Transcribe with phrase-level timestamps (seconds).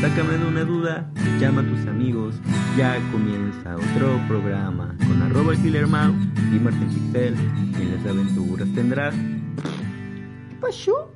[0.00, 2.36] Sácame de una duda, llama a tus amigos,
[2.76, 5.54] ya comienza otro programa con arroba
[5.88, 6.12] Mau
[6.54, 9.14] y Martín Pixel, en las aventuras tendrás.
[9.14, 11.07] ¿Qué pasó?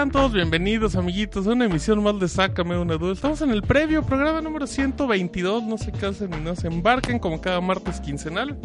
[0.00, 3.12] Sean todos bienvenidos, amiguitos, a una emisión más de Sácame una duda.
[3.12, 5.62] Estamos en el previo programa número 122.
[5.62, 8.56] No se casen y no se embarquen, como cada martes quincenal.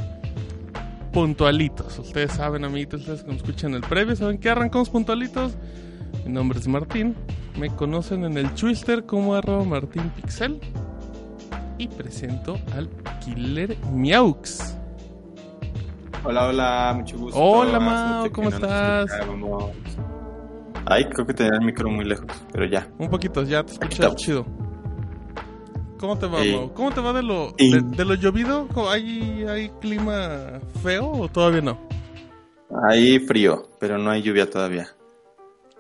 [1.11, 1.99] Puntualitos.
[1.99, 5.58] Ustedes saben, amiguitos, ustedes que nos escuchan el previo, saben que arrancamos puntualitos.
[6.25, 7.17] Mi nombre es Martín.
[7.59, 10.61] Me conocen en el Twitter como arroba Martín Pixel.
[11.77, 12.89] Y presento al
[13.20, 14.77] Killer Miaux.
[16.23, 17.38] Hola, hola, mucho gusto.
[17.38, 19.11] Hola, que ¿cómo estás?
[20.85, 22.88] Ay, creo que tenía el micro muy lejos, pero ya.
[22.99, 24.45] Un poquito, ya te escuchas chido.
[25.98, 26.73] ¿Cómo te va, Eh, Mau?
[26.73, 28.67] ¿Cómo te va de lo, de, de lo llovido?
[28.73, 31.80] ¿Cómo- ¿Hay, ¿Hay clima feo o todavía no?
[32.89, 34.88] Ahí frío, pero no hay lluvia todavía.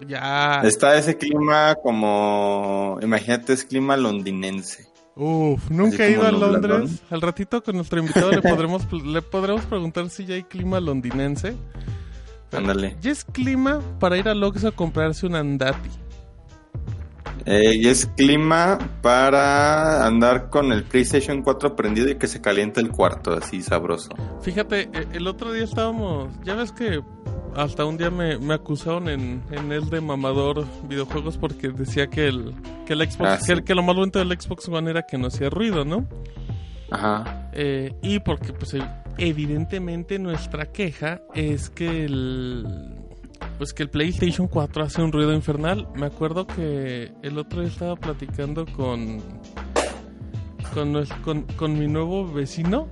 [0.07, 0.61] Ya.
[0.63, 4.87] Está ese clima como, imagínate, es clima londinense.
[5.15, 6.31] Uf, nunca he ido a.
[6.31, 7.01] Londres.
[7.09, 11.55] Al ratito con nuestro invitado le podremos, le podremos preguntar si ya hay clima londinense.
[12.57, 12.95] Ándale.
[13.01, 15.89] Ya es clima para ir al Oxxo a comprarse un andati.
[17.47, 22.81] Eh, y es clima para andar con el PlayStation 4 prendido y que se caliente
[22.81, 24.09] el cuarto, así sabroso.
[24.41, 26.29] Fíjate, e- el otro día estábamos.
[26.43, 27.01] Ya ves que
[27.55, 32.27] hasta un día me, me acusaron en, en el de mamador videojuegos porque decía que
[32.27, 32.55] el,
[32.87, 33.29] que el Xbox.
[33.29, 36.07] Ah, que, el- lo más bonito del Xbox One era que no hacía ruido, ¿no?
[36.89, 37.49] Ajá.
[37.53, 42.65] Eh, y porque, pues, e- evidentemente nuestra queja es que el.
[43.57, 45.87] Pues que el PlayStation 4 hace un ruido infernal.
[45.95, 49.21] Me acuerdo que el otro día estaba platicando con.
[50.73, 52.87] Con, nues- con, con mi nuevo vecino,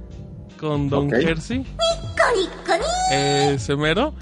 [0.60, 1.16] con Don Ok.
[1.22, 1.66] Jersey.
[3.12, 4.14] Eh, Semero.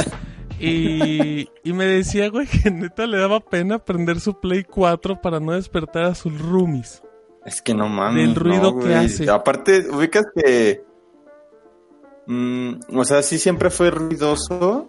[0.60, 5.40] Y, y me decía, güey, que neta le daba pena prender su Play 4 para
[5.40, 7.02] no despertar a sus roomies.
[7.46, 8.28] Es que no mames.
[8.28, 9.30] Del ruido no, que hace.
[9.30, 10.84] Aparte, ubicas que.
[12.32, 14.88] Mm, o sea, sí siempre fue ruidoso.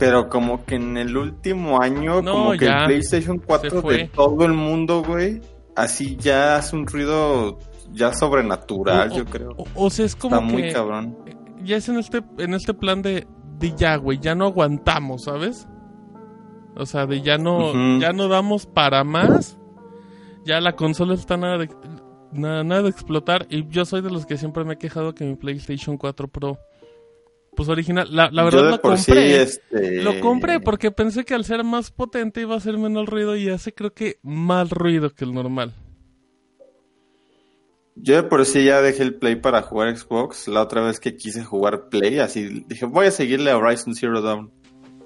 [0.00, 3.96] Pero como que en el último año, No, como que el PlayStation se 4 fue.
[3.96, 5.40] de todo el mundo, güey,
[5.76, 7.58] así ya hace un ruido
[7.92, 9.50] ya sobrenatural, O- yo creo.
[9.56, 11.16] O, o sea, es como Está que muy cabrón.
[11.62, 13.28] ya es en este, en este plan de,
[13.60, 15.68] de ya, güey, ya no aguantamos, ¿sabes?
[16.76, 19.56] O sea, de ya no, ya no damos para más.
[20.44, 21.68] Ya la consola está nada de,
[22.32, 23.46] nada, nada de explotar.
[23.50, 26.58] Y yo soy de los que siempre me he quejado que mi PlayStation 4 Pro,
[27.56, 29.42] pues original, la, la verdad lo por sí, compré.
[29.42, 33.34] este, Lo compré porque pensé que al ser más potente iba a hacer menos ruido
[33.36, 35.72] y hace creo que más ruido que el normal.
[37.98, 40.48] Yo de por sí ya dejé el Play para jugar Xbox.
[40.48, 44.20] La otra vez que quise jugar Play, así dije, voy a seguirle a Horizon Zero
[44.20, 44.50] Dawn.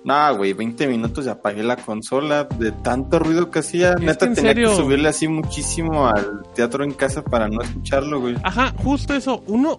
[0.02, 3.94] Nah, güey, 20 minutos y apagué la consola de tanto ruido que hacía.
[3.94, 8.18] Neta en tenía serio- que subirle así muchísimo al teatro en casa para no escucharlo,
[8.20, 8.34] güey.
[8.42, 9.44] Ajá, justo eso.
[9.46, 9.78] Uno,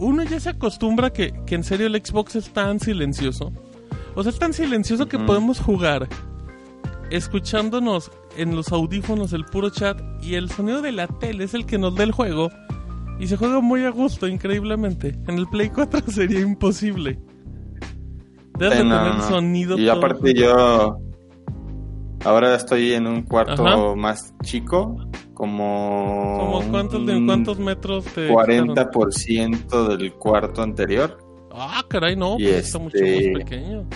[0.00, 3.52] uno ya se acostumbra que, que en serio el Xbox es tan silencioso.
[4.14, 6.08] O sea, es tan silencioso que podemos jugar
[7.10, 11.66] escuchándonos en los audífonos el puro chat y el sonido de la tele es el
[11.66, 12.50] que nos da el juego.
[13.18, 15.18] Y se juega muy a gusto, increíblemente.
[15.28, 17.18] En el Play 4 sería imposible.
[18.58, 19.28] Debes de no, tener no.
[19.28, 20.98] sonido Y todo aparte yo
[22.24, 23.94] ahora estoy en un cuarto Ajá.
[23.96, 24.96] más chico,
[25.40, 27.18] como ¿Cómo cuántos, de,
[27.64, 28.28] metros te...
[28.28, 31.16] 40% del cuarto anterior.
[31.50, 33.86] Ah, caray, no, Y pues está mucho este- más pequeño.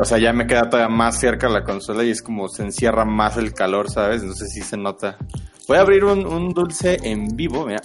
[0.00, 3.04] O sea, ya me queda todavía más cerca la consola y es como se encierra
[3.04, 4.22] más el calor, ¿sabes?
[4.22, 5.18] Entonces sí se nota.
[5.68, 7.82] Voy a abrir un, un dulce en vivo, mira.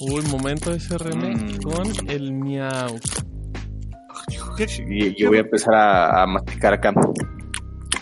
[0.00, 1.62] Uy, momento SRM Mm.
[1.62, 2.98] con el miau.
[4.88, 6.92] Y yo voy a empezar a, a masticar acá.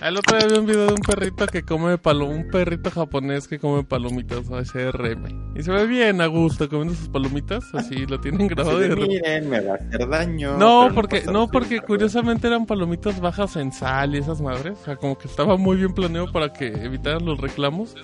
[0.05, 3.49] El otro día vi un video de un perrito que come palo, un perrito japonés
[3.49, 5.57] que come palomitas a SRM.
[5.57, 9.01] Y se ve bien a gusto comiendo sus palomitas, así lo tienen grabado y Así
[9.01, 10.59] de miren, me va a hacer daño.
[10.59, 14.77] No, porque, no, porque curiosamente eran palomitas bajas en sal y esas madres.
[14.83, 17.95] O sea, como que estaba muy bien planeado para que evitaran los reclamos.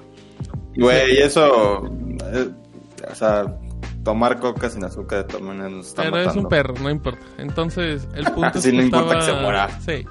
[0.77, 1.85] Güey, eso.
[2.33, 2.49] eh,
[3.11, 3.45] o sea,
[4.05, 7.27] tomar coca sin azúcar maneras nos está Pero es un perro, no importa.
[7.37, 9.21] Entonces, el punto es Sí, que no importa estaba...
[9.21, 9.81] que se muera.
[9.81, 10.07] Sí.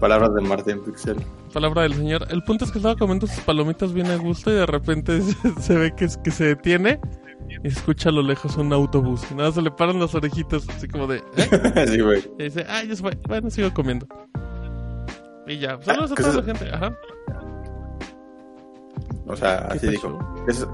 [0.00, 1.16] Palabras de Martín Pixel.
[1.52, 2.26] palabra del señor.
[2.30, 5.34] El punto es que estaba comiendo sus palomitas bien a gusto y de repente se,
[5.60, 6.98] se ve que, es- que se detiene
[7.62, 9.22] y se escucha a lo lejos un autobús.
[9.30, 11.18] Y nada, se le paran las orejitas así como de...
[11.36, 11.86] ¿eh?
[11.88, 12.22] sí, güey.
[12.38, 13.18] Y dice, ah, ya se fue.
[13.28, 14.06] Bueno, sigo comiendo.
[15.46, 16.70] Y ya, saludos a ¿qué toda la gente.
[16.72, 16.96] Ajá.
[19.26, 20.18] O sea, ¿Qué así dijo.
[20.48, 20.66] Es-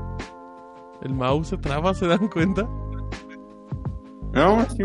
[1.02, 2.62] El mouse se traba, ¿se dan cuenta?
[4.32, 4.84] No, sí.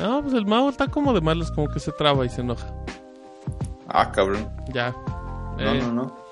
[0.00, 2.66] No, pues el Mao está como de malas, como que se traba y se enoja.
[3.88, 4.48] Ah, cabrón.
[4.72, 4.94] Ya.
[5.58, 6.26] No, Eh, no, no.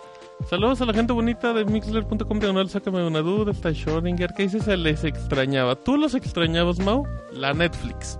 [0.48, 4.60] Saludos a la gente bonita de mixler.com diagonal, sácame una duda, está Schrödinger, ¿qué dice?
[4.60, 5.74] Se les extrañaba.
[5.76, 7.06] ¿Tú los extrañabas, Mau?
[7.32, 8.18] La Netflix.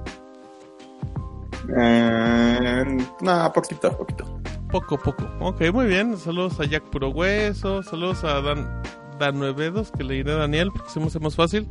[1.76, 2.84] Eh,
[3.20, 4.25] no, poquito, poquito.
[4.70, 5.25] Poco, poco.
[5.40, 6.16] Ok, muy bien.
[6.16, 8.82] Saludos a Jack Puro Hueso, saludos a Dan,
[9.19, 11.69] Dan Nuevedos, que le diré a Daniel, porque se me hace más fácil.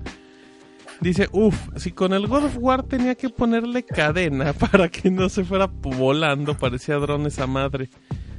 [1.04, 5.30] Dice, uff, si con el God of War tenía que ponerle cadena para que no
[5.30, 7.90] se fuera volando, parecía dron esa madre.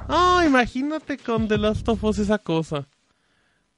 [0.08, 2.86] Oh, imagínate con The Last of Us esa cosa.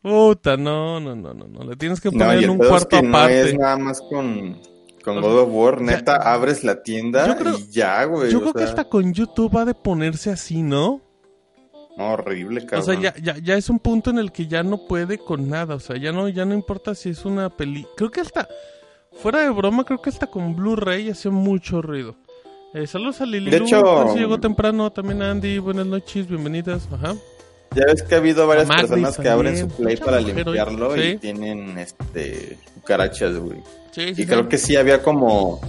[0.02, 1.64] Puta, no, no, no, no, no.
[1.64, 3.40] Le tienes que poner en un es cuarto no aparte.
[3.50, 4.56] es nada más con,
[5.04, 5.80] con O God of War.
[5.80, 8.30] Neta, abres la tienda Yo creo- y ya, güey.
[8.30, 11.00] Yo o creo que hasta con YouTube ha de ponerse así, ¿no?
[11.96, 12.84] no, horrible, O cabrón.
[12.84, 15.74] sea, ya, ya, ya es un punto en el que ya no puede con nada.
[15.76, 17.86] O sea, ya no, ya no importa si es una peli.
[17.96, 18.46] Creo que hasta,
[19.20, 22.14] fuera de broma, creo que hasta con Blu-ray hacía mucho ruido.
[22.74, 24.90] Eh, saludos a Lili De Lu, hecho- si llegó temprano.
[24.92, 26.88] También Andy, buenas noches, bienvenidas.
[26.92, 27.14] Ajá.
[27.74, 30.24] Ya ves que ha habido varias Magdi personas que abren su play Mucha para hoy.
[30.24, 31.00] limpiarlo Sí.
[31.02, 33.58] y tienen este cucarachas, güey.
[33.92, 35.60] Sí, sí, Y creo que sí había como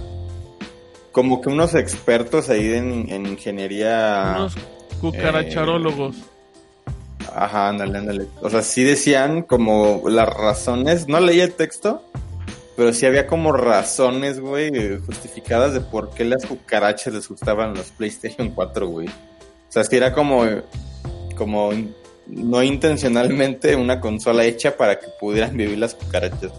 [1.12, 4.34] como que unos expertos ahí en, en ingeniería.
[4.36, 4.54] Unos
[5.00, 6.16] cucaracharólogos.
[7.34, 8.26] Ajá, ándale, ándale.
[8.42, 12.02] O sea, sí decían como las razones, no leí el texto,
[12.78, 14.70] pero sí había como razones, güey,
[15.04, 19.08] justificadas de por qué las cucarachas les gustaban los PlayStation 4, güey.
[19.08, 19.12] O
[19.72, 20.44] sea, es que era como,
[21.36, 21.70] como
[22.28, 26.52] no intencionalmente una consola hecha para que pudieran vivir las cucarachas.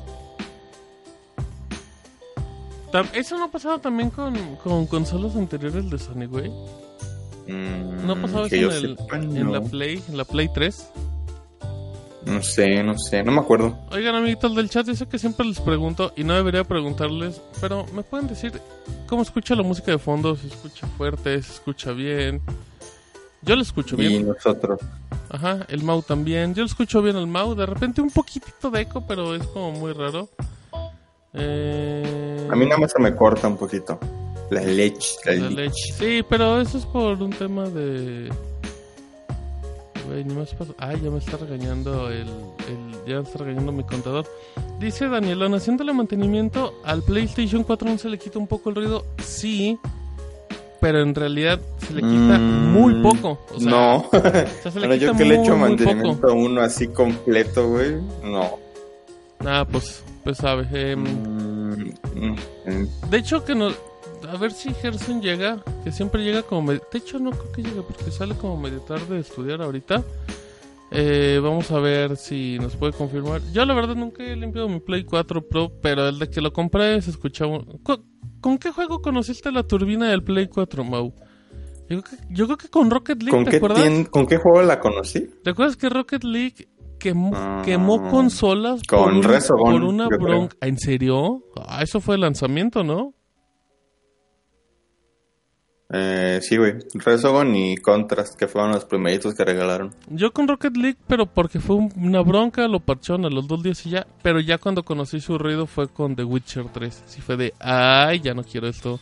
[3.14, 6.50] Eso no ha pasado también con, con consolas anteriores de Sony, güey.
[7.48, 9.52] Mm, ¿No ha pasado que eso en, el- sepa, en no.
[9.54, 10.90] la Play, en la Play 3?
[12.30, 13.78] No sé, no sé, no me acuerdo.
[13.92, 18.04] Oigan, amiguitos del chat, dice que siempre les pregunto y no debería preguntarles, pero ¿me
[18.04, 18.52] pueden decir
[19.08, 20.36] cómo escucha la música de fondo?
[20.36, 21.42] ¿Se escucha fuerte?
[21.42, 22.42] ¿Se escucha bien?
[23.42, 24.28] Yo lo escucho Y bien.
[24.28, 24.80] nosotros.
[25.30, 26.54] Ajá, el Mau también.
[26.54, 27.56] Yo lo escucho bien al Mau.
[27.56, 30.28] De repente un poquitito de eco, pero es como muy raro.
[31.34, 32.48] Eh...
[32.52, 34.00] A mí nada más se me corta un poquito.
[34.52, 35.62] La leche, la, La leche.
[35.62, 35.94] leche.
[35.94, 38.30] Sí, pero eso es por un tema de.
[40.10, 40.56] Güey, ni más.
[40.80, 44.26] Ah, ya me está regañando el, el- Ya me está regañando mi contador.
[44.80, 49.06] Dice Danielón, haciéndole mantenimiento al PlayStation 4 se le quita un poco el ruido.
[49.24, 49.78] Sí,
[50.82, 53.40] pero en realidad se le quita Mm, muy poco.
[53.54, 53.98] O sea, no.
[53.98, 56.62] o sea, se le Bueno, yo quita que le muy, hecho muy mantenimiento a uno
[56.62, 57.96] así completo, güey.
[58.24, 58.58] No.
[59.46, 60.96] Ah, pues, pues sabe.
[60.96, 61.04] Mm,
[62.16, 62.36] mm,
[62.66, 63.10] mm.
[63.10, 63.70] De hecho, que no.
[64.28, 65.64] A ver si Gerson llega.
[65.84, 66.64] Que siempre llega como.
[66.64, 70.04] medio- De hecho, no creo que llegue porque sale como medio tarde de estudiar ahorita.
[70.92, 73.42] Eh, vamos a ver si nos puede confirmar.
[73.54, 75.72] Yo, la verdad, nunca he limpiado mi Play 4 Pro.
[75.82, 77.60] Pero el de que lo compré se escuchaba.
[77.84, 78.04] ¿Con,
[78.42, 81.14] con qué juego conociste la turbina del Play 4, Mau?
[81.90, 83.80] Yo creo que, yo creo que con Rocket League, ¿Con, ¿te qué acuerdas?
[83.84, 85.28] tien- ¿Con qué juego la conocí?
[85.44, 86.68] ¿Te acuerdas que Rocket League
[87.00, 87.62] quemó, Ah.
[87.66, 90.56] quemó consolas Con por, un- por una bronca?
[90.62, 91.44] ¿En serio?
[91.56, 93.14] Ah, eso fue el lanzamiento, ¿no?
[95.92, 96.76] Eh, sí, güey.
[96.94, 99.94] Resogon y Contrast, que fueron los primeritos que regalaron.
[100.10, 103.64] Yo con Rocket League, pero porque fue un- una bronca, lo parcharon a los dos
[103.64, 104.06] días y ya.
[104.22, 107.04] Pero ya cuando conocí su ruido fue con The Witcher 3.
[107.08, 109.00] Sí fue de, ay, ya no quiero esto.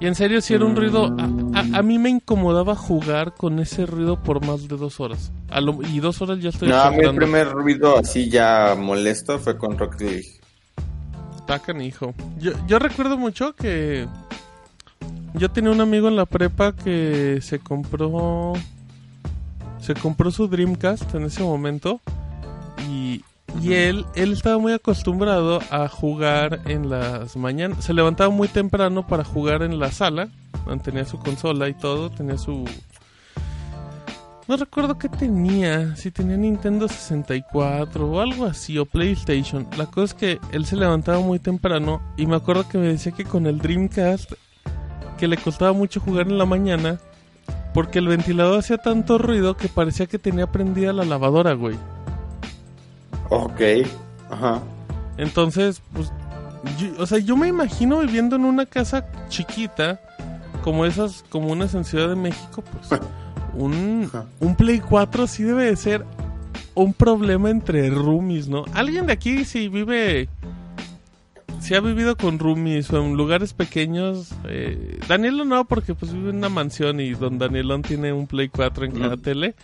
[0.00, 1.06] Y en serio, si era un ruido.
[1.18, 5.32] A, a- a mí me incomodaba jugar con ese ruido por más de dos horas.
[5.50, 7.14] A lo- y dos horas ya estoy No, soltando.
[7.14, 10.28] primer ruido así ya molesto fue con Rocket League.
[11.46, 12.14] Tacan, hijo.
[12.38, 14.06] Yo, yo recuerdo mucho que
[15.34, 18.54] yo tenía un amigo en la prepa que se compró
[19.80, 22.00] se compró su Dreamcast en ese momento
[22.88, 23.24] y,
[23.62, 27.84] y él él estaba muy acostumbrado a jugar en las mañanas.
[27.84, 30.28] Se levantaba muy temprano para jugar en la sala.
[30.82, 32.66] Tenía su consola y todo, tenía su
[34.48, 39.68] no recuerdo qué tenía, si tenía Nintendo 64 o algo así, o PlayStation.
[39.76, 43.12] La cosa es que él se levantaba muy temprano y me acuerdo que me decía
[43.12, 44.32] que con el Dreamcast,
[45.18, 46.98] que le costaba mucho jugar en la mañana,
[47.74, 51.76] porque el ventilador hacía tanto ruido que parecía que tenía prendida la lavadora, güey.
[53.30, 53.60] Ok.
[54.30, 54.60] Ajá.
[55.16, 56.10] Entonces, pues,
[56.78, 60.00] yo- o sea, yo me imagino viviendo en una casa chiquita,
[60.62, 63.00] como esas comunes en Ciudad de México, pues,
[63.54, 64.10] un,
[64.40, 66.04] un Play 4 sí debe de ser
[66.74, 68.64] un problema entre roomies, ¿no?
[68.72, 70.28] Alguien de aquí si vive,
[71.60, 76.30] si ha vivido con roomies o en lugares pequeños, eh, Danielo no, porque pues vive
[76.30, 79.20] en una mansión y don Danielón tiene un Play 4 en cada Mm.
[79.22, 79.54] tele.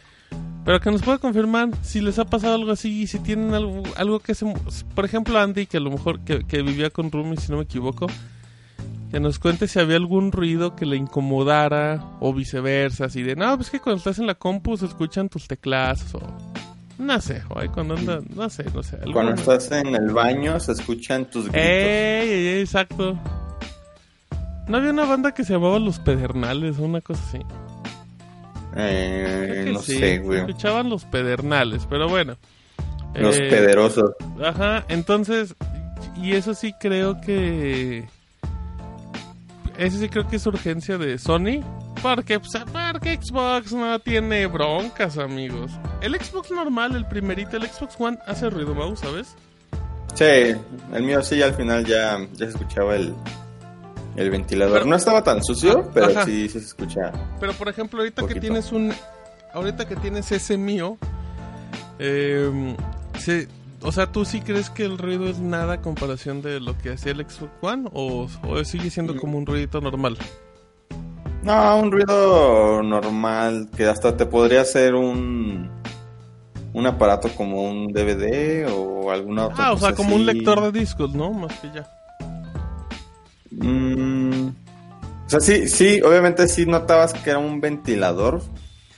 [0.64, 3.82] Pero que nos pueda confirmar si les ha pasado algo así y si tienen algo,
[3.96, 4.46] algo que se...
[4.94, 7.64] Por ejemplo, Andy, que a lo mejor que, que vivía con Rumi, si no me
[7.64, 8.06] equivoco,
[9.12, 13.56] que nos cuente si había algún ruido que le incomodara o viceversa, así de, no,
[13.56, 16.20] pues que cuando estás en la compu se escuchan tus teclados o...
[16.98, 18.98] No sé, ahí cuando anda, no sé, no sé.
[19.12, 21.60] Cuando estás en el baño se escuchan tus gritos.
[21.60, 22.60] ¡Ey!
[22.60, 23.18] Exacto.
[24.68, 27.38] ¿No había una banda que se llamaba Los Pedernales o una cosa así?
[28.76, 30.40] Eh, no sí, sé, güey.
[30.40, 32.36] escuchaban Los Pedernales, pero bueno.
[33.14, 34.12] Los Eh, pederosos.
[34.42, 35.54] Ajá, entonces,
[36.16, 38.06] y eso sí creo que...
[39.78, 41.60] Eso sí creo que es urgencia de Sony.
[42.04, 42.52] Porque, pues,
[42.92, 45.70] porque Xbox no tiene broncas, amigos.
[46.02, 49.34] El Xbox normal, el primerito, el Xbox One, hace ruido, Mau, ¿sabes?
[50.14, 50.24] Sí,
[50.92, 53.14] el mío sí, al final ya, ya se escuchaba el,
[54.16, 54.80] el ventilador.
[54.80, 56.24] Pero- no estaba tan sucio, Ah, pero ajá.
[56.26, 57.10] sí, sí se escucha.
[57.40, 58.92] Pero por ejemplo, ahorita que tienes un.
[59.54, 60.98] Ahorita que tienes ese mío.
[61.98, 62.76] eh,
[63.18, 63.48] se-
[63.82, 66.90] o sea, ¿tú sí crees que el ruido es nada a comparación de lo que
[66.92, 67.88] hacía el Xbox One?
[67.92, 69.18] ¿O, o sigue siendo Mm.
[69.18, 70.18] como un ruidito normal?
[71.44, 75.70] No, un ruido normal que hasta te podría hacer un
[76.72, 80.32] un aparato como un DVD o alguna otra Ah, o sea, como un así.
[80.38, 81.30] lector de discos, ¿no?
[81.32, 81.86] Más que ya.
[83.52, 88.42] Mm, o sea, sí, sí, obviamente sí notabas que era un ventilador.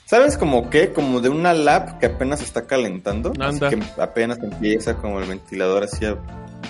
[0.06, 0.92] ¿Sabes como qué?
[0.92, 3.32] Como de una lap que apenas está calentando.
[3.40, 3.70] Así Anda.
[3.70, 6.06] que apenas empieza como el ventilador, así,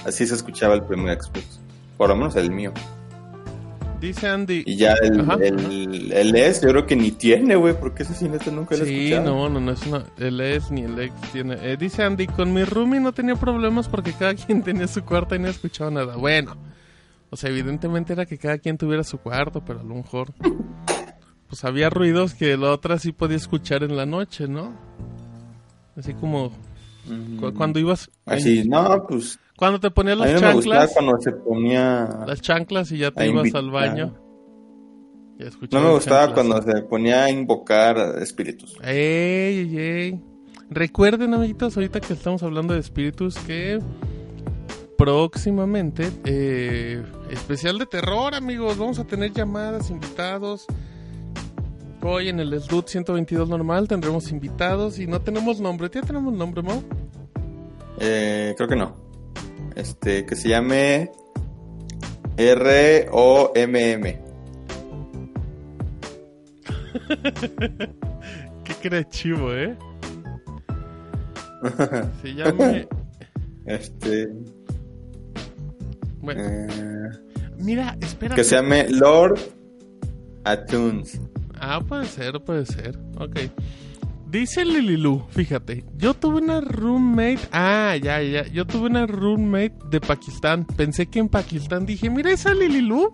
[0.06, 1.60] así se escuchaba el primer Xbox.
[1.98, 2.72] Por lo menos el mío.
[4.00, 4.62] Dice Andy.
[4.66, 8.14] Y ya el, Ajá, el, el S yo creo que ni tiene, güey, porque ese
[8.14, 10.04] sí neta nunca lo he Sí, no, no, no es una.
[10.18, 11.56] El S ni el X tiene.
[11.62, 15.34] eh, dice Andy, con mi roomie no tenía problemas porque cada quien tenía su cuarto
[15.34, 16.16] y no escuchaba nada.
[16.16, 16.56] Bueno,
[17.30, 20.32] o sea, evidentemente era que cada quien tuviera su cuarto, pero a lo mejor.
[21.48, 24.74] Pues había ruidos que la otra sí podía escuchar en la noche, ¿no?
[25.96, 26.52] Así como
[27.08, 28.10] Mm, cu- cuando ibas.
[28.26, 29.38] Así, no, pues.
[29.56, 30.94] Cuando te ponías A mí las no me gustaba chanclas.
[30.94, 32.08] cuando se ponía.
[32.26, 34.14] Las chanclas y ya te ibas al baño.
[35.70, 38.76] No me gustaba cuando se ponía a invocar espíritus.
[38.82, 40.20] Ey, ey, ey.
[40.70, 43.80] Recuerden, amiguitos, ahorita que estamos hablando de espíritus, que
[44.96, 48.76] próximamente, eh, especial de terror, amigos.
[48.78, 50.66] Vamos a tener llamadas, invitados.
[52.02, 55.90] Hoy en el SDUT 122 normal tendremos invitados y no tenemos nombre.
[55.92, 56.82] ¿Ya tenemos nombre, Mau?
[57.98, 59.05] Eh, creo que no.
[59.76, 61.10] Este, que se llame
[62.36, 64.18] R-O-M-M.
[68.64, 69.76] Qué creativo, ¿eh?
[72.22, 72.88] Se llame...
[73.66, 74.28] Este,
[76.20, 77.08] Bueno, eh,
[77.58, 78.34] mira, espera.
[78.36, 79.40] que se llame Lord
[80.44, 81.20] Atunes.
[81.58, 82.96] Ah, puede ser, puede ser.
[83.18, 83.40] Ok.
[84.38, 87.38] Dice Lililu, fíjate, yo tuve una roommate.
[87.52, 88.46] Ah, ya, ya.
[88.48, 90.66] Yo tuve una roommate de Pakistán.
[90.66, 93.10] Pensé que en Pakistán dije, mira esa Lililu.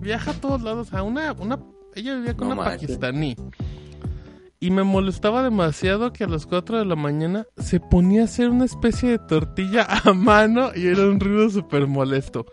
[0.00, 0.92] Viaja a todos lados.
[0.92, 1.58] A una, una.
[1.94, 2.88] Ella vivía con No una manches.
[2.90, 3.36] pakistaní.
[4.60, 8.50] Y me molestaba demasiado que a las 4 de la mañana se ponía a hacer
[8.50, 12.44] una especie de tortilla a mano y era un ruido súper molesto.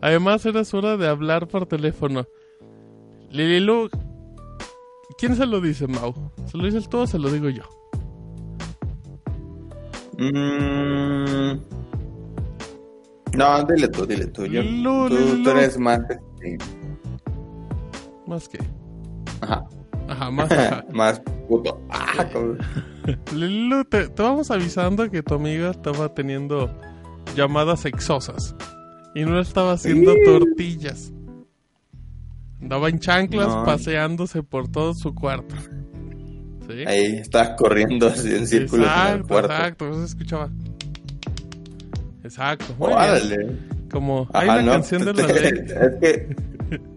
[0.00, 2.24] Además era su hora de hablar por teléfono.
[3.30, 3.90] Lililu,
[5.18, 6.14] ¿quién se lo dice, Mau?
[6.46, 7.62] ¿Se lo dices tú o se lo digo yo?
[10.18, 11.60] Mm,
[13.36, 14.44] no, dile tú, dile tú.
[14.46, 16.00] Yo, tú, eres más.
[16.10, 16.58] este,
[18.26, 18.58] Más que.
[19.40, 19.64] Ajá.
[20.08, 20.84] Ajá, más ajá.
[20.92, 21.80] más puto.
[21.90, 22.26] Ah.
[23.34, 26.70] Lililu, te, te vamos avisando que tu amiga estaba teniendo
[27.36, 28.54] llamadas sexosas.
[29.14, 30.18] Y no estaba haciendo Sí.
[30.24, 31.12] tortillas.
[32.60, 33.64] Andaba en chanclas No.
[33.64, 35.54] paseándose por todo su cuarto.
[36.68, 36.84] ¿Sí?
[36.86, 39.52] Ahí estás corriendo así en círculos en el exacto, cuarto.
[39.52, 40.50] exacto, eso se escuchaba.
[42.22, 42.64] Exacto.
[42.78, 42.90] muy
[43.28, 43.68] bien.
[43.90, 45.52] Como hay Ajá, una no, canción de la ley.
[45.66, 46.36] Es que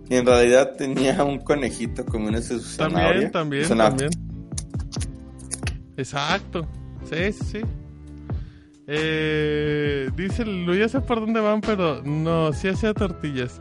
[0.10, 3.32] en realidad tenía un conejito comiéndose su También, zanahoria.
[3.32, 4.12] también, Sonaba- también.
[5.98, 6.68] Exacto.
[7.10, 7.62] Sí, sí, sí.
[8.86, 10.44] Eh, dice
[10.78, 13.60] ya sé por dónde van, pero no, sí hacía tortillas.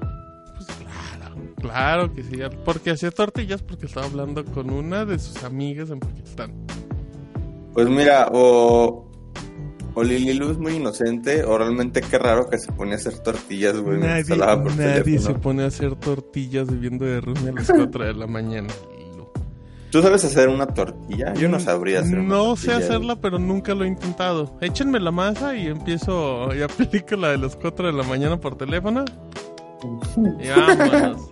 [1.62, 2.38] Claro, que sí.
[2.64, 6.52] Porque hacía tortillas porque estaba hablando con una de sus amigas en Pakistán.
[7.72, 9.08] Pues mira, o,
[9.94, 13.78] o Lililu es muy inocente, o realmente qué raro que se ponía a hacer tortillas,
[13.78, 13.98] güey.
[13.98, 18.04] Nadie, hablaba por nadie se pone a hacer tortillas viviendo de Rumi a las 4
[18.04, 18.68] de la mañana.
[19.90, 21.34] ¿Tú sabes hacer una tortilla?
[21.34, 24.56] Yo no sabría hacer una No sé hacerla, pero nunca lo he intentado.
[24.62, 28.56] Échenme la masa y empiezo y aplico la de las 4 de la mañana por
[28.56, 29.04] teléfono.
[30.40, 31.30] Y vámonos.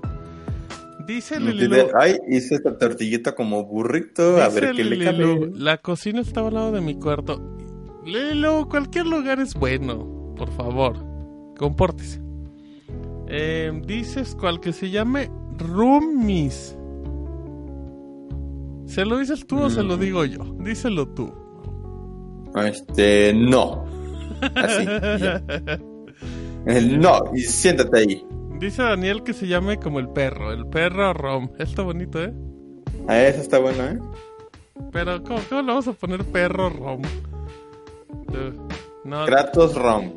[1.15, 5.51] Dice Dice, Lililu, Ay, hice esta tortillita como burrito, a ver qué le cabe.
[5.57, 7.57] La cocina estaba al lado de mi cuarto.
[8.07, 10.35] Lililu, cualquier lugar es bueno.
[10.37, 10.95] Por favor,
[11.59, 12.21] compórtese.
[13.29, 16.77] Eh, dices cual que se llame Roomies.
[18.87, 20.01] ¿Se lo dices tú o se lo Mm.
[20.01, 20.45] digo yo?
[20.61, 21.33] Díselo tú.
[22.55, 23.85] Este, no.
[24.55, 24.87] Así,
[26.99, 28.27] no, y siéntate ahí.
[28.61, 31.49] Dice Daniel que se llame como el perro, el perro Rom.
[31.59, 32.33] Está bonito, ¿eh?
[33.09, 33.99] A eso está bueno, ¿eh?
[34.93, 37.03] Pero, ¿cómo, cómo le vamos a poner perro Rom?
[38.33, 38.53] Eh,
[39.05, 40.13] No, Kratos Rom.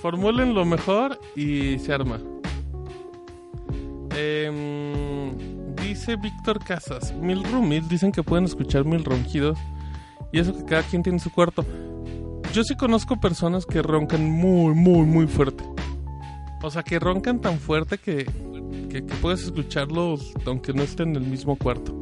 [0.00, 2.20] formulen lo mejor y se arma.
[4.16, 5.34] Em,
[5.74, 9.58] dice Víctor Casas, mil roomies dicen que pueden escuchar mil ronquidos
[10.32, 11.64] y eso que cada quien tiene su cuarto.
[12.52, 15.64] Yo sí conozco personas que roncan muy, muy, muy fuerte.
[16.64, 18.24] O sea, que roncan tan fuerte que,
[18.88, 21.94] que, que puedes escucharlos aunque no estén en el mismo cuarto.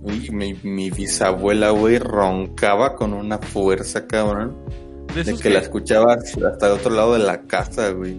[0.00, 4.56] Uy, mi, mi bisabuela, güey, roncaba con una fuerza, cabrón.
[5.08, 8.16] De De esos que la escuchaba hasta el otro lado de la casa, güey.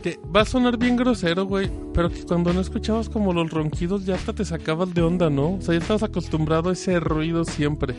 [0.00, 4.06] que va a sonar bien grosero, güey, pero que cuando no escuchabas como los ronquidos
[4.06, 5.54] ya hasta te sacabas de onda, ¿no?
[5.54, 7.96] O sea, ya estabas acostumbrado a ese ruido siempre.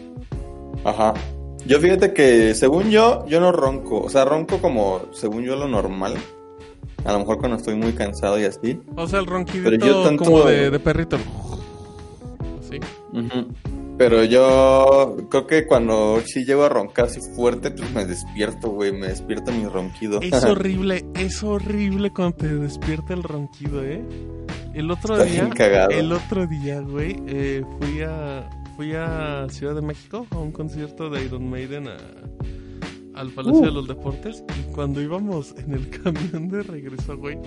[0.86, 1.14] Ajá.
[1.66, 4.02] Yo fíjate que, según yo, yo no ronco.
[4.02, 6.14] O sea, ronco como, según yo, lo normal.
[7.04, 8.80] A lo mejor cuando estoy muy cansado y así.
[8.96, 11.18] O sea, el ronquidito Pero yo tanto- como de, de perrito.
[13.14, 13.48] Ujú.
[13.98, 18.92] Pero yo creo que cuando sí llego a roncar así fuerte, pues me despierto, güey.
[18.92, 20.20] Me despierta mi ronquido.
[20.22, 24.04] Es horrible, es horrible cuando te despierta el ronquido, ¿eh?
[24.74, 25.92] El otro Está día, bien cagado.
[25.92, 31.10] el otro día, güey, eh, fui a fui a Ciudad de México a un concierto
[31.10, 31.98] de Iron Maiden a-
[33.20, 33.66] al Palacio Uh.
[33.66, 37.38] de los Deportes y cuando íbamos en el camión de regreso, güey,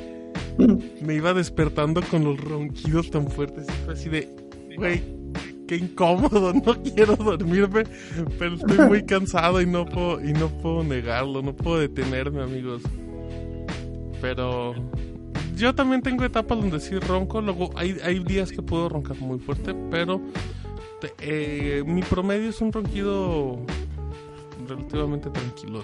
[1.03, 4.29] me iba despertando con los ronquidos tan fuertes y fue así de,
[4.77, 5.03] güey,
[5.67, 7.85] qué incómodo, no quiero dormirme,
[8.39, 12.83] pero estoy muy cansado y no puedo y no puedo negarlo, no puedo detenerme, amigos.
[14.21, 14.75] Pero
[15.55, 19.39] yo también tengo etapas donde sí ronco, luego hay, hay días que puedo roncar muy
[19.39, 20.21] fuerte, pero
[21.21, 23.59] eh, mi promedio es un ronquido
[24.69, 25.83] relativamente tranquilo.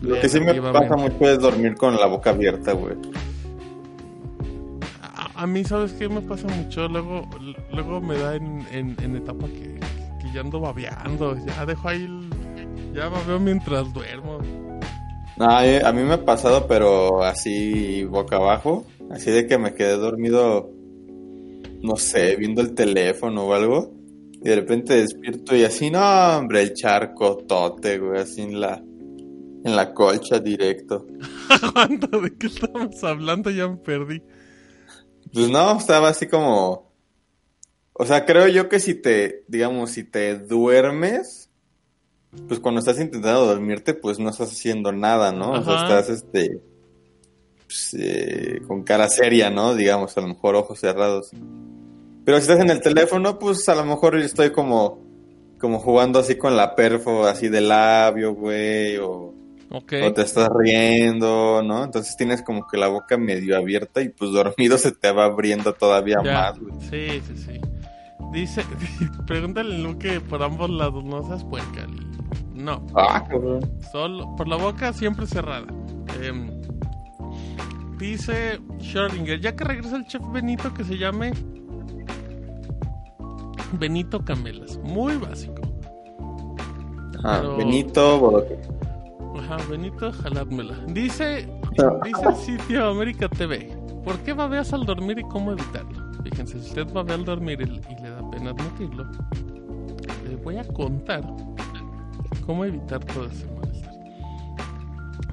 [0.00, 2.94] Lo que sí me pasa mucho es dormir con la boca abierta, güey.
[5.02, 6.88] A, a mí, ¿sabes qué me pasa mucho?
[6.88, 7.28] Luego,
[7.72, 9.80] luego me da en, en, en etapa que,
[10.20, 14.38] que ya ando babeando, ya dejo ahí, el- ya babeo mientras duermo.
[15.36, 18.84] No, eh, a mí me ha pasado, pero así boca abajo.
[19.10, 20.70] Así de que me quedé dormido,
[21.82, 23.94] no sé, viendo el teléfono o algo.
[24.32, 26.00] Y de repente despierto y así, no,
[26.38, 31.06] hombre, el charco tote, güey, así en la, en la colcha directo.
[32.22, 33.50] ¿de qué estamos hablando?
[33.50, 34.22] Ya me perdí.
[35.32, 36.88] Pues no, estaba así como...
[37.92, 41.50] O sea, creo yo que si te, digamos, si te duermes,
[42.46, 45.50] pues cuando estás intentando dormirte, pues no estás haciendo nada, ¿no?
[45.50, 46.62] O sea, estás, este,
[47.68, 49.74] pues, eh, con cara seria, ¿no?
[49.74, 51.30] Digamos, a lo mejor ojos cerrados.
[52.24, 54.98] Pero si estás en el teléfono, pues a lo mejor estoy como,
[55.60, 59.34] como jugando así con la perfo, así de labio, güey, o...
[59.70, 59.82] O
[60.14, 61.84] te estás riendo, ¿no?
[61.84, 65.74] Entonces tienes como que la boca medio abierta y pues dormido se te va abriendo
[65.74, 66.32] todavía Ya.
[66.32, 66.72] más, güey.
[66.88, 67.60] Sí, sí, sí.
[68.32, 68.62] Dice,
[69.26, 71.86] pregúntale a Luke por ambos lados, no seas puerca.
[72.54, 73.60] No, Ah, cabrón.
[73.92, 75.66] solo por la boca siempre cerrada.
[76.22, 76.57] Em,
[77.98, 81.32] dice Schrödinger, ya que regresa el chef Benito que se llame
[83.78, 84.78] Benito Camelas.
[84.82, 85.60] Muy básico.
[87.24, 88.58] Ah, Pero- Benito Bodoque.
[89.38, 90.74] Ajá, Benito, jaládmela.
[90.88, 91.48] Dice,
[91.80, 92.00] Ah.
[92.04, 93.74] dice el sitio América TV.
[94.04, 96.12] ¿Por qué babeas al dormir y cómo evitarlo?
[96.22, 99.04] Fíjense, si usted babea al dormir y, y le da pena admitirlo,
[100.28, 101.22] le voy a contar
[102.46, 103.57] cómo evitar todo malestar.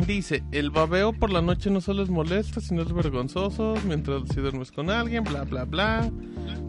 [0.06, 4.42] Dice, el babeo por la noche no solo es molesto, sino es vergonzoso, mientras si
[4.42, 6.12] duermes con alguien, bla, bla, bla.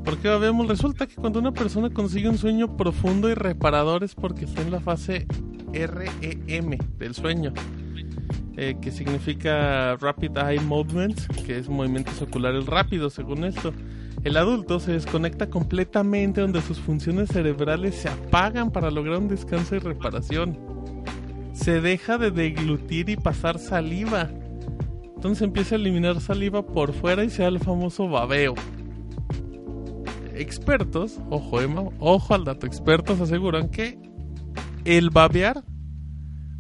[0.05, 0.69] ¿Por qué babeamos?
[0.69, 4.71] Resulta que cuando una persona consigue un sueño profundo y reparador es porque está en
[4.71, 5.27] la fase
[5.73, 7.53] REM del sueño,
[8.57, 13.75] eh, que significa Rapid Eye Movement, que es movimientos oculares rápidos, según esto.
[14.25, 19.77] El adulto se desconecta completamente donde sus funciones cerebrales se apagan para lograr un descanso
[19.77, 20.66] y reparación.
[21.57, 24.29] Se deja de deglutir y pasar saliva.
[25.17, 28.55] Entonces empieza a eliminar saliva por fuera y se da el famoso babeo.
[30.35, 33.99] Expertos, ojo Emma, ojo al dato, expertos aseguran que
[34.85, 35.65] el babear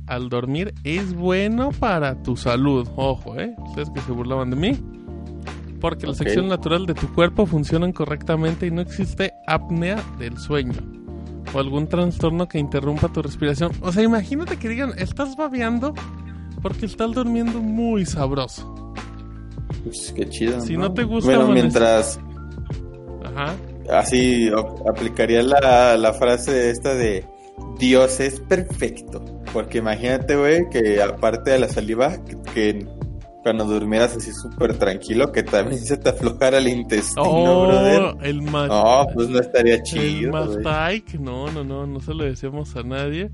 [0.06, 2.88] al dormir es bueno para tu salud.
[2.96, 3.54] Ojo, eh.
[3.68, 4.78] Ustedes que se burlaban de mí.
[5.78, 6.24] Porque las Ok.
[6.24, 10.72] secciones naturales de tu cuerpo funcionan correctamente y no existe apnea del sueño.
[11.56, 13.72] O algún trastorno que interrumpa tu respiración.
[13.80, 15.94] O sea, imagínate que digan, estás babeando
[16.60, 18.92] porque estás durmiendo muy sabroso.
[19.84, 20.60] Pues qué chido.
[20.60, 22.20] Si no te gusta Bueno, amanecer- mientras
[23.24, 23.54] Ajá.
[23.90, 24.50] así
[24.88, 27.24] aplicaría la, la frase esta de
[27.78, 29.24] Dios es perfecto.
[29.52, 32.86] Porque imagínate, güey, que aparte de la saliva, que, que
[33.46, 38.16] cuando durmieras así súper tranquilo, que también se te aflojara el intestino, Oh, brother.
[38.22, 40.32] el No, pues no estaría el chido.
[40.32, 43.30] No, no, no, no se lo decíamos a nadie.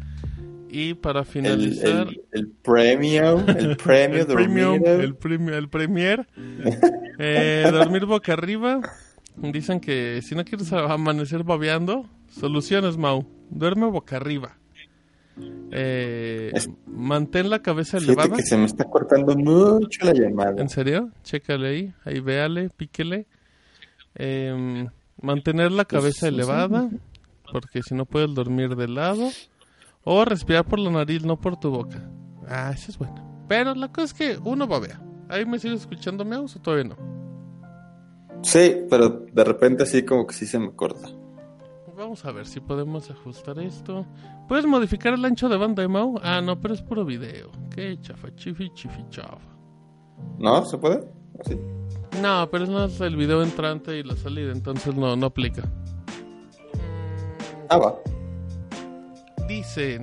[0.68, 2.08] Y para El, finalizar...
[2.08, 6.26] el, el premio, el premio el premium, el premio, el premier.
[7.18, 8.80] Eh, dormir boca arriba.
[9.36, 13.24] Dicen que si no quieres amanecer babeando, soluciones, Mau.
[13.48, 14.58] Duerme boca arriba.
[15.70, 18.36] Eh, Es- mantén la cabeza Fíjate elevada.
[18.36, 20.60] que se me está cortando mucho la llamada.
[20.60, 21.10] ¿En serio?
[21.22, 21.94] Chécale ahí.
[22.04, 23.26] Ahí véale, píquele.
[24.14, 24.86] Eh,
[25.20, 26.90] mantener la cabeza Pues, elevada.
[27.50, 29.28] Porque si no puedes dormir de lado.
[30.04, 32.10] O respirar por la nariz, no por tu boca.
[32.48, 33.44] Ah, eso es bueno.
[33.48, 35.00] Pero la cosa es que uno babea.
[35.28, 36.96] ¿Ahí me sigue escuchando Meus o todavía no?
[38.42, 41.08] Sí, pero de repente así como que sí se me corta.
[41.96, 44.06] Vamos a ver si podemos ajustar esto.
[44.48, 46.18] ¿Puedes modificar el ancho de banda de Mau?
[46.22, 47.50] Ah, no, pero es puro video.
[47.70, 49.38] Qué chafa, chifi, chifi, chafa.
[50.38, 50.64] ¿No?
[50.64, 51.04] ¿Se puede?
[51.40, 51.58] ¿Así?
[52.20, 55.62] No, pero es más el video entrante y la salida, entonces no, no aplica.
[57.68, 57.94] Ah, va.
[59.46, 60.02] Dicen.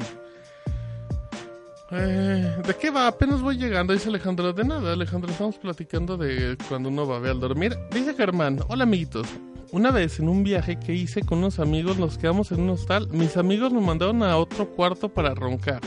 [1.92, 3.08] Eh, ¿De qué va?
[3.08, 4.54] Apenas voy llegando, dice Alejandro.
[4.54, 7.76] De nada, Alejandro, estamos platicando de cuando uno babea al dormir.
[7.92, 9.28] Dice Germán, hola amiguitos.
[9.72, 13.08] Una vez en un viaje que hice con unos amigos, nos quedamos en un hostal.
[13.12, 15.82] Mis amigos me mandaron a otro cuarto para roncar.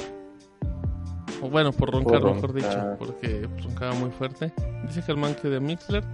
[1.40, 4.52] O bueno, por roncar, Por mejor dicho, porque roncaba muy fuerte.
[4.86, 6.04] Dice Germán que de Mixler.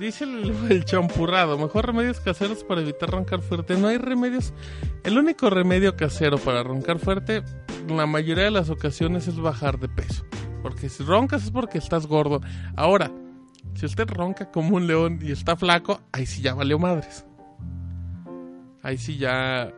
[0.00, 3.76] Dice el, el champurrado, mejor remedios caseros para evitar roncar fuerte.
[3.76, 4.54] No hay remedios.
[5.04, 7.42] El único remedio casero para roncar fuerte,
[7.86, 10.24] en la mayoría de las ocasiones, es bajar de peso.
[10.62, 12.40] Porque si roncas es porque estás gordo.
[12.76, 13.10] Ahora,
[13.74, 17.24] si usted ronca como un león y está flaco, ahí sí ya valió madres.
[18.82, 19.72] Ahí sí ya.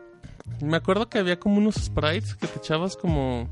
[0.61, 3.47] Me acuerdo que había como unos sprites que te echabas como.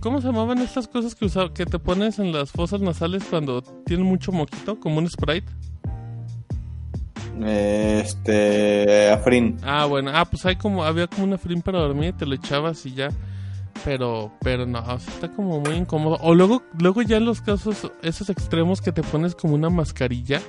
[0.00, 3.62] ¿Cómo se llamaban estas cosas que usaba, que te pones en las fosas nasales cuando
[3.62, 4.78] tienen mucho moquito?
[4.78, 5.50] Como un sprite.
[7.44, 9.10] Este.
[9.10, 9.58] Afrin.
[9.62, 10.10] Ah, bueno.
[10.12, 13.10] Ah, pues hay como, había como una frim para dormir, te lo echabas y ya.
[13.84, 16.18] Pero, pero no, o sea, está como muy incómodo.
[16.20, 20.40] O luego, luego ya en los casos, esos extremos que te pones como una mascarilla.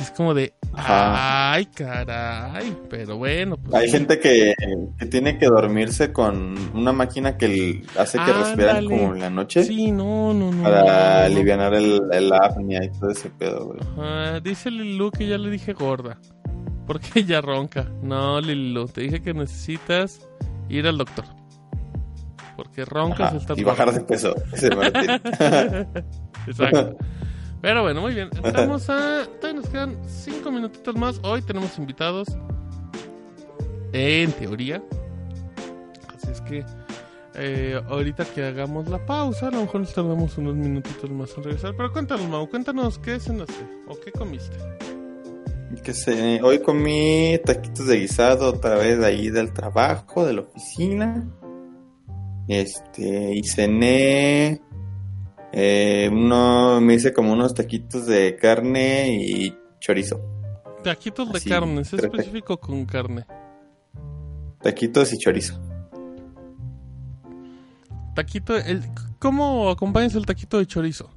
[0.00, 1.52] Es como de, Ajá.
[1.54, 2.76] ay, caray.
[2.88, 3.74] Pero bueno, pues.
[3.74, 3.96] Hay sí.
[3.96, 4.54] gente que,
[4.96, 8.86] que tiene que dormirse con una máquina que hace que respiran Ándale.
[8.88, 10.62] como en la noche Sí, no, no, no.
[10.62, 11.24] para no, no, no.
[11.24, 13.80] aliviar el, el apnea y todo ese pedo, güey.
[13.98, 16.16] Ah, dice Lilu que ya le dije gorda.
[16.86, 17.90] Porque ella ronca.
[18.00, 20.20] No, Lilu, te dije que necesitas
[20.68, 21.24] ir al doctor.
[22.78, 24.34] Porque roncas Ajá, y bajar de peso.
[26.46, 26.96] Exacto.
[27.60, 28.28] Pero bueno, muy bien.
[28.44, 29.26] Estamos a.
[29.40, 31.20] Todavía nos quedan cinco minutitos más.
[31.24, 32.28] Hoy tenemos invitados.
[33.92, 34.82] En teoría.
[36.14, 36.64] Así es que.
[37.34, 41.42] eh, ahorita que hagamos la pausa, a lo mejor nos tardamos unos minutitos más en
[41.44, 41.74] regresar.
[41.76, 43.54] Pero cuéntanos, Mau, cuéntanos qué cenaste
[43.88, 44.56] o qué comiste.
[45.82, 50.40] que sé, hoy comí taquitos de guisado otra vez de ahí del trabajo, de la
[50.42, 51.28] oficina.
[52.48, 54.60] Este, y cené.
[55.52, 60.20] eh, uno, me hice como unos taquitos de carne y chorizo.
[60.82, 63.24] Taquitos de Así, carne, es específico con carne.
[64.62, 65.60] Taquitos y chorizo.
[68.14, 68.82] Taquito, el,
[69.18, 71.10] ¿cómo acompañas el taquito de chorizo?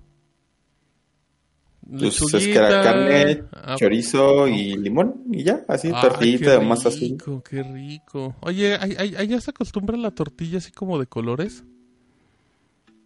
[2.00, 6.72] Pues es que era carne, ah, chorizo y limón y ya, así, Ay, tortillita de
[6.72, 6.94] azul.
[7.00, 8.36] rico, qué rico.
[8.42, 11.64] Oye, ¿hay- hay- ¿allá se acostumbra la tortilla así como de colores?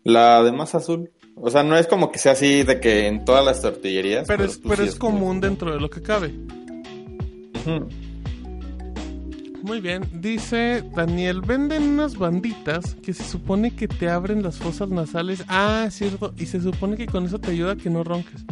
[0.04, 1.10] La de masa azul.
[1.36, 4.28] O sea, no es como que sea así de que en todas las tortillerías.
[4.28, 6.28] Pero es, pues pero sí es común dentro de lo que cabe.
[7.66, 7.88] Ujú.
[9.64, 14.90] Muy bien, dice Daniel, venden unas banditas que se supone que te abren las fosas
[14.90, 15.44] nasales.
[15.48, 18.46] Ah, cierto, y se supone que con eso te ayuda a que no ronques.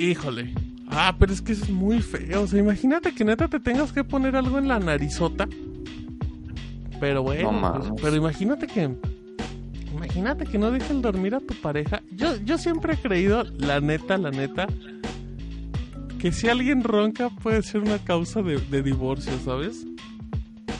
[0.00, 0.54] Híjole.
[0.88, 2.42] Ah, pero es que es muy feo.
[2.42, 5.46] O sea, imagínate que neta te tengas que poner algo en la narizota.
[6.98, 8.90] Pero bueno, No pues, pero imagínate que...
[9.92, 12.02] Imagínate que no dejen dormir a tu pareja.
[12.10, 14.66] Yo, yo siempre he creído, la neta, la neta,
[16.18, 19.86] que si alguien ronca puede ser una causa de, de divorcio, ¿sabes?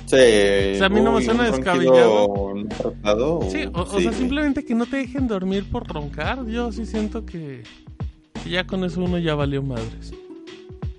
[0.07, 0.17] Sí.
[0.17, 2.55] O sea, a mí no me suena descabellado.
[2.79, 6.47] tratado, Sí, o, sea, simplemente que no te dejen dormir por roncar.
[6.47, 7.63] Yo sí siento que,
[8.45, 10.13] Y ya con eso uno ya valió madres.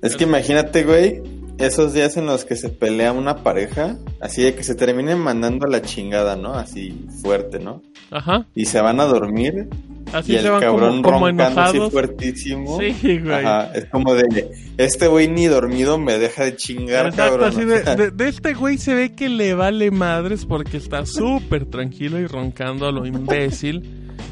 [0.02, 1.22] Es que imagínate, güey,
[1.58, 5.66] esos días en los que se pelea una pareja, así de que se terminen mandando
[5.66, 6.54] a la chingada, ¿no?
[6.54, 7.82] Así fuerte, ¿no?
[8.10, 8.48] Ajá.
[8.56, 9.68] Y se van a dormir
[10.12, 12.80] Así y se el van cabrón como, como roncando así fuertísimo.
[12.80, 13.32] Sí, güey.
[13.46, 17.50] Ajá, es como de, este güey ni dormido me deja de chingar, Exacto, cabrón.
[17.50, 21.66] así de, de- de este güey se ve que le vale madres porque está súper
[21.68, 23.84] tranquilo y roncando a lo imbécil.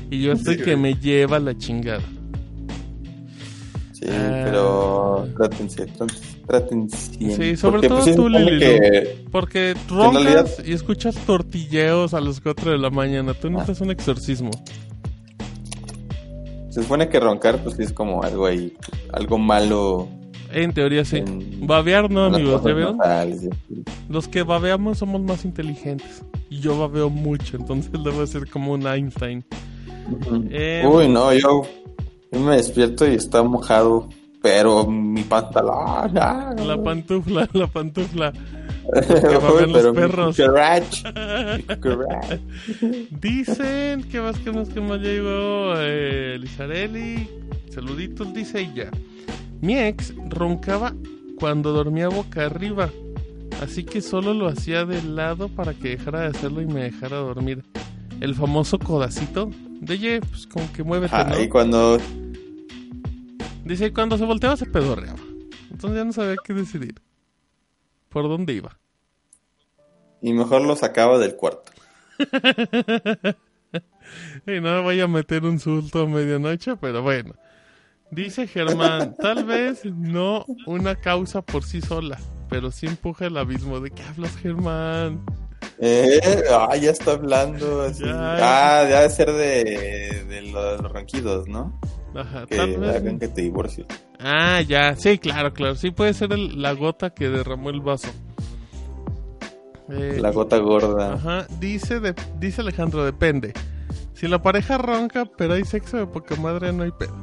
[0.09, 0.93] Y yo estoy Sí, que güey.
[0.95, 2.01] me lleva la chingada.
[3.99, 4.41] Sí, Ah.
[4.45, 5.85] pero trátense,
[6.47, 6.97] trátense.
[7.35, 12.21] Sí, sobre Porque, todo pues, tú, Lili, que- Porque roncas realidad- y escuchas tortilleos a
[12.21, 13.33] las 4 de la mañana.
[13.33, 13.51] Tú Ah.
[13.51, 14.51] necesitas un exorcismo.
[16.69, 18.73] Se supone que roncar, pues sí es como algo ahí,
[19.11, 20.07] algo malo.
[20.53, 21.17] En teoría sí.
[21.17, 22.63] en- Babear no, amigos.
[22.63, 22.97] ¿Ya vieron?
[24.07, 26.23] Los que babeamos somos más inteligentes.
[26.49, 29.43] Y yo babeo mucho, entonces debo ser como un Einstein.
[30.49, 31.63] Eh, Uy, no, yo,
[32.31, 34.09] yo me despierto y está mojado,
[34.41, 36.17] pero mi pantalón.
[36.17, 38.33] ah, La pantufla, la pantufla.
[39.93, 40.35] Perros.
[40.35, 41.13] cucaracha,
[41.57, 42.39] mi cucaracha.
[43.11, 47.29] Dicen que más que más que más ya llegó eh, Lizarelli.
[47.73, 48.89] Saluditos, dice ella.
[49.61, 50.93] Mi ex roncaba
[51.39, 52.89] cuando dormía boca arriba.
[53.61, 57.17] Así que solo lo hacía de lado para que dejara de hacerlo y me dejara
[57.17, 57.63] dormir.
[58.21, 59.51] El famoso codacito.
[59.81, 61.41] De oye, pues como que muévete, ¿no?
[61.41, 61.97] y cuando
[63.69, 65.19] Dice, cuando se volteaba se pedorreaba.
[65.71, 66.95] Entonces ya no sabía qué decidir.
[68.09, 68.79] ¿Por dónde iba?
[70.21, 71.71] y mejor lo sacaba del cuarto.
[74.47, 77.35] Y no me vaya a meter un susto a medianoche, pero bueno.
[78.09, 82.17] Dice Germán, tal vez no una causa por sí sola,
[82.49, 83.79] pero sí empuja el abismo.
[83.79, 85.23] ¿De qué hablas, Germán?
[85.77, 88.03] Eh, ah, ya está hablando así.
[88.03, 88.79] Ya.
[88.79, 91.79] Ah, debe ser de, de los ronquidos, ¿no?
[92.15, 92.95] Ajá, Que tal vez.
[92.95, 93.85] hagan que te divorcies.
[94.19, 95.75] Ah, ya, sí, claro, claro.
[95.75, 98.09] Sí puede ser el- la gota que derramó el vaso.
[99.89, 101.13] Eh, La gota gorda.
[101.13, 103.53] Ajá, dice, de, dice Alejandro, depende.
[104.13, 107.15] Si la pareja ronca, pero hay sexo de poca madre, no hay pedo.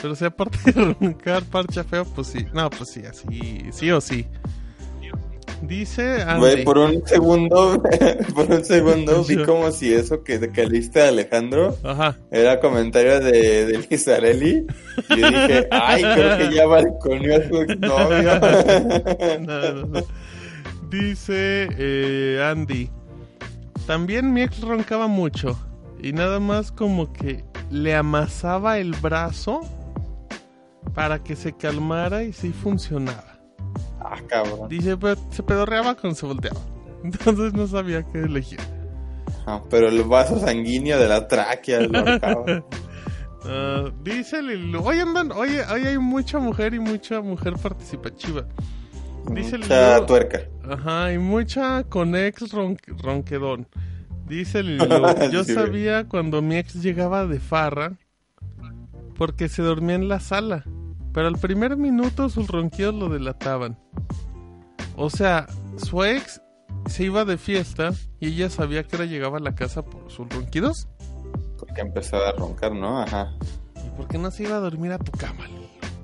[0.00, 2.46] Pero si aparte de roncar, parcha feo, pues sí.
[2.54, 4.26] No, pues sí, así, sí o sí.
[5.62, 6.40] Dice Andy.
[6.40, 7.82] Güey, por un segundo,
[8.34, 12.18] por un segundo vi como si eso que, que leíste a Alejandro Ajá.
[12.30, 14.66] era comentario de, de Lizarelli.
[15.10, 18.40] Y yo dije, ay, creo que ya balconeó a su exnovio.
[19.46, 20.06] No, no, no.
[20.90, 22.90] Dice eh, Andy.
[23.86, 25.58] También mi ex roncaba mucho.
[26.02, 29.60] Y nada más como que le amasaba el brazo
[30.94, 33.35] para que se calmara y sí funcionaba.
[34.12, 34.68] Ah, cabrón.
[34.68, 36.60] Dice, pero se pedorreaba cuando se volteaba.
[37.04, 38.60] Entonces no sabía qué elegir.
[39.46, 42.44] Ah, pero el vaso sanguíneo de la tráquea lo ahorcaba.
[43.48, 44.80] Ah, dice Lilu.
[44.82, 48.44] Hoy andan, oye, hoy hay mucha mujer y mucha mujer participativa.
[49.30, 50.40] Dice Mucha tuerca.
[50.68, 53.68] Ajá, y mucha con ex ron- ronquedón.
[54.26, 54.86] Dice Lilu,
[55.30, 57.92] yo Sí, sabía cuando mi ex llegaba de farra
[59.16, 60.64] porque se dormía en la sala,
[61.16, 63.78] pero al primer minuto sus ronquidos lo delataban.
[64.96, 65.46] O sea,
[65.78, 66.42] su ex
[66.90, 70.28] se iba de fiesta y ella sabía que ahora llegaba a la casa por sus
[70.28, 70.88] ronquidos.
[71.58, 73.00] Porque empezaba a roncar, ¿no?
[73.00, 73.32] Ajá.
[73.76, 75.46] ¿Y por qué no se iba a dormir a tu cama?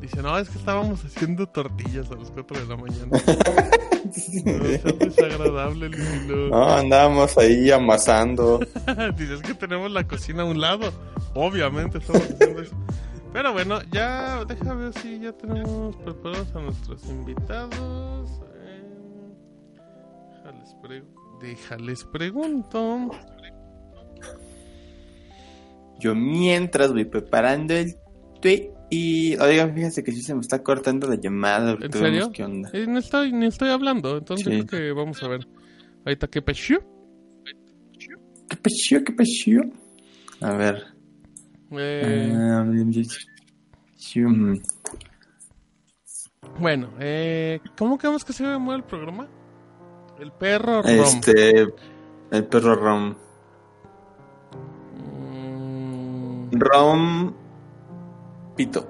[0.01, 3.11] Dice, no, es que estábamos haciendo tortillas a las 4 de la mañana.
[4.44, 6.48] No, desagradable, Lilu.
[6.51, 8.59] No, andábamos ahí amasando.
[9.16, 10.92] Dices que tenemos la cocina a un lado.
[11.35, 12.75] Obviamente estamos haciendo eso.
[13.33, 18.31] Pero bueno, ya déjame ver si ya tenemos preparados a nuestros invitados.
[18.57, 18.83] Eh,
[20.37, 21.05] déjales, pre-
[21.40, 23.11] déjales pregunto.
[25.99, 27.95] Yo mientras voy preparando el
[28.40, 29.37] tweet y...
[29.37, 31.77] Oigan, fíjense que sí se me está cortando la llamada.
[31.81, 32.31] ¿En serio?
[32.33, 32.68] ¿Qué onda?
[32.73, 34.66] Eh, no estoy, ni estoy hablando, entonces Sí.
[34.66, 35.47] creo que vamos a ver.
[36.05, 36.75] Ahorita que pecho.
[38.49, 39.05] ¿Qué pasó?
[39.05, 39.71] ¿Qué pasó?
[40.40, 40.85] A ver.
[41.78, 42.32] Eh,
[44.16, 44.54] mm,
[46.58, 49.28] bueno, eh, ¿cómo queremos que se llama el programa?
[50.18, 50.90] El perro Rom.
[50.90, 51.66] Este...
[52.30, 53.14] El perro Rom.
[55.32, 57.35] Mm, Rom...
[58.56, 58.87] Pito.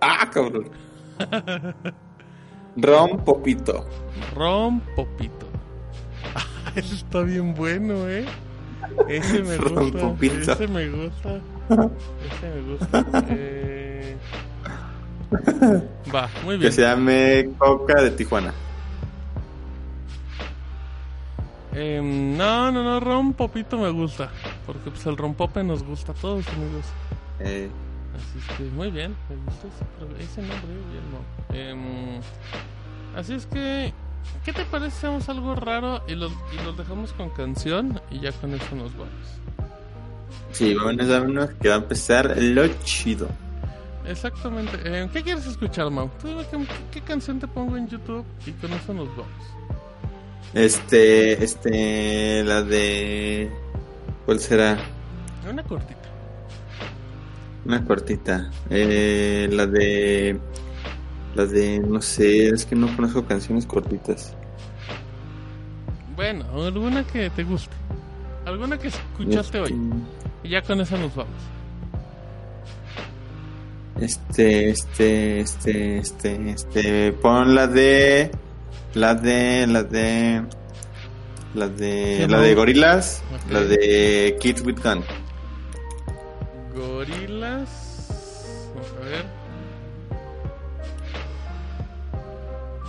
[0.00, 0.70] Ah, cabrón.
[2.76, 3.84] Rom Popito.
[4.34, 5.46] Rom Popito.
[6.76, 8.24] Ese está bien bueno, ¿eh?
[9.08, 10.52] Ese me gusta.
[10.52, 11.40] Ese me gusta.
[11.70, 13.06] Ese me gusta.
[13.30, 14.16] Eh...
[16.12, 16.72] Va, muy Que bien.
[16.72, 18.52] se llame Coca de Tijuana.
[21.72, 24.30] Em, no, no, no, Rom Popito me gusta.
[24.66, 26.84] Porque pues el rompope nos gusta a todos, amigos.
[27.38, 27.70] Eh,
[28.16, 32.20] Así es que muy bien, me gustó ese, ese nombre, bien, Em,
[33.16, 33.94] así es que,
[34.44, 34.90] ¿qué te parece?
[34.90, 38.74] si Hacemos algo raro y los, y los dejamos con canción y ya con eso
[38.74, 39.40] nos vamos.
[40.52, 43.28] Sí, vámonos, vámonos, que va a empezar lo chido.
[44.06, 44.78] Exactamente.
[44.84, 46.10] Eh, ¿Qué quieres escuchar, Mau?
[46.20, 46.58] Tú dime qué,
[46.90, 49.28] qué canción te pongo en YouTube y con eso nos vamos.
[50.54, 53.50] Este, este, la de...
[54.26, 54.78] ¿Cuál será?
[55.48, 56.08] Una cortita.
[57.64, 58.50] Una cortita.
[58.68, 60.40] Eh, la de...
[61.36, 61.78] La de...
[61.78, 64.34] No sé, es que no conozco canciones cortitas.
[66.16, 67.74] Bueno, alguna que te guste.
[68.44, 69.74] Alguna que escuchaste hoy.
[70.42, 71.34] Y ya con eso nos vamos.
[74.00, 77.12] Este, este, este, este, este...
[77.12, 78.30] Pon la de...
[78.94, 79.66] La de...
[79.66, 80.42] La de...
[81.54, 82.16] La de...
[82.20, 83.22] ¿Qué La de Gorilas.
[83.50, 85.04] La de Kids with Gun.
[86.74, 87.68] Gorilas.
[88.74, 89.26] Vamos a ver.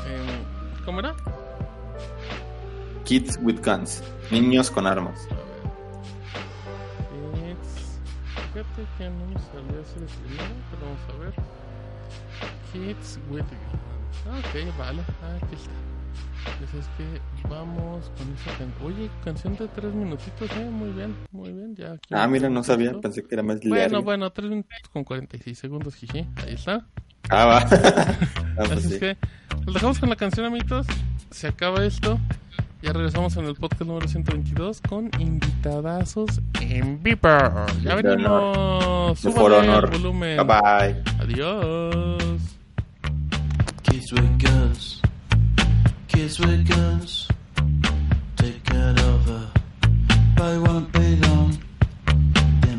[0.08, 1.14] Em, ¿Cómo era?
[3.04, 4.02] Kids with Guns.
[4.32, 5.28] Niños con armas.
[8.82, 11.34] Fíjate que no me de primero, pero vamos a ver.
[12.74, 13.44] Kids with.
[14.28, 15.02] Ah, Ok, vale.
[15.22, 15.72] Ah, aquí está.
[16.58, 18.74] Pues es que vamos con esa canción.
[18.84, 20.70] Oye, canción de tres minutitos, eh.
[20.72, 21.76] Muy bien, muy bien.
[21.76, 22.88] Ya aquí Ah, mira, no sabía.
[22.88, 23.02] Esto.
[23.02, 24.02] Pensé que era más Bueno, largo.
[24.04, 26.28] bueno, 3 minutos con 46 segundos, jiji.
[26.38, 26.86] Ahí está.
[27.30, 27.60] Ah, va.
[28.58, 28.94] Ah, pues Así sí.
[28.96, 29.18] es que
[29.66, 30.86] los dejamos con la canción, amiguitos.
[31.30, 32.20] Se acaba esto.
[32.82, 37.52] Ya regresamos en el podcast número 122 con invitadazos en Viper.
[37.84, 39.20] Ya venimos.
[39.20, 39.92] Súbale el Honor.
[39.92, 40.38] volumen.
[40.38, 41.04] Bye bye.
[41.20, 42.42] Adiós.
[43.84, 45.02] Kids with guns,
[46.08, 47.28] kids with guns,
[48.36, 49.48] taken over,
[50.36, 51.58] but it won't be long.
[52.62, 52.78] They're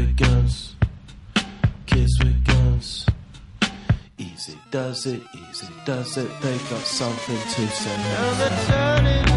[0.00, 0.76] with guns,
[1.86, 3.06] kids with guns.
[4.18, 6.30] Easy does it, easy does it.
[6.40, 9.29] They got something to say.